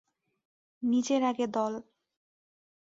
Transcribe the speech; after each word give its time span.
নিজের 0.83 1.21
আগে 1.23 1.45
দল! 1.47 1.73